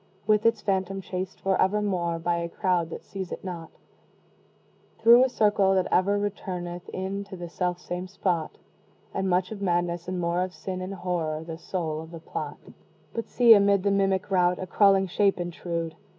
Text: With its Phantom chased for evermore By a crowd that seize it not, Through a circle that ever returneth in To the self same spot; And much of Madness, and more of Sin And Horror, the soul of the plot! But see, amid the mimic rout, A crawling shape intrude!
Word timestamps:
With 0.25 0.47
its 0.47 0.61
Phantom 0.61 0.99
chased 0.99 1.39
for 1.41 1.61
evermore 1.61 2.17
By 2.17 2.37
a 2.37 2.49
crowd 2.49 2.89
that 2.89 3.03
seize 3.03 3.31
it 3.31 3.43
not, 3.43 3.69
Through 4.97 5.23
a 5.23 5.29
circle 5.29 5.75
that 5.75 5.87
ever 5.91 6.17
returneth 6.17 6.89
in 6.89 7.23
To 7.25 7.37
the 7.37 7.47
self 7.47 7.77
same 7.79 8.07
spot; 8.07 8.57
And 9.13 9.29
much 9.29 9.51
of 9.51 9.61
Madness, 9.61 10.07
and 10.07 10.19
more 10.19 10.41
of 10.41 10.55
Sin 10.55 10.81
And 10.81 10.95
Horror, 10.95 11.43
the 11.43 11.59
soul 11.59 12.01
of 12.01 12.09
the 12.09 12.19
plot! 12.19 12.57
But 13.13 13.29
see, 13.29 13.53
amid 13.53 13.83
the 13.83 13.91
mimic 13.91 14.31
rout, 14.31 14.57
A 14.57 14.65
crawling 14.65 15.05
shape 15.05 15.39
intrude! 15.39 15.93